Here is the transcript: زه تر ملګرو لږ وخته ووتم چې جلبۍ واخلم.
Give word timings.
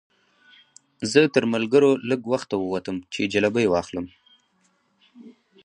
زه 1.11 1.21
تر 1.35 1.43
ملګرو 1.53 1.91
لږ 2.09 2.21
وخته 2.33 2.55
ووتم 2.59 2.95
چې 3.13 3.29
جلبۍ 3.33 3.65
واخلم. 3.69 4.05